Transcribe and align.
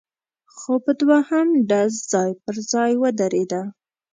خو 0.55 0.73
په 0.85 0.91
دوهم 1.01 1.47
ډز 1.69 1.93
ځای 2.11 2.31
پر 2.43 2.55
ځای 2.71 2.91
ودرېده، 3.01 3.61